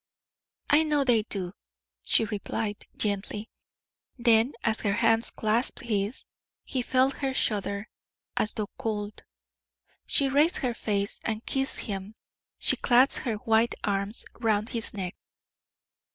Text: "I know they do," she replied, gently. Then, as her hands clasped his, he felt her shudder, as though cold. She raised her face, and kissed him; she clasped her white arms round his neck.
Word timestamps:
"I 0.71 0.81
know 0.81 1.03
they 1.03 1.21
do," 1.21 1.53
she 2.01 2.25
replied, 2.25 2.87
gently. 2.97 3.51
Then, 4.17 4.53
as 4.63 4.81
her 4.81 4.93
hands 4.93 5.29
clasped 5.29 5.81
his, 5.81 6.25
he 6.63 6.81
felt 6.81 7.17
her 7.19 7.35
shudder, 7.35 7.87
as 8.35 8.53
though 8.53 8.71
cold. 8.79 9.21
She 10.07 10.27
raised 10.27 10.57
her 10.57 10.73
face, 10.73 11.19
and 11.23 11.45
kissed 11.45 11.81
him; 11.81 12.15
she 12.57 12.77
clasped 12.77 13.25
her 13.25 13.35
white 13.35 13.75
arms 13.83 14.25
round 14.39 14.69
his 14.69 14.91
neck. 14.91 15.13